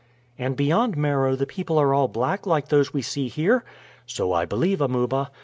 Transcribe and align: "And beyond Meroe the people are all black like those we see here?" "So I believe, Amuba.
"And 0.39 0.55
beyond 0.55 0.97
Meroe 0.97 1.35
the 1.35 1.45
people 1.45 1.77
are 1.77 1.93
all 1.93 2.07
black 2.07 2.47
like 2.47 2.69
those 2.69 2.91
we 2.91 3.03
see 3.03 3.27
here?" 3.29 3.63
"So 4.07 4.33
I 4.33 4.45
believe, 4.45 4.81
Amuba. 4.81 5.29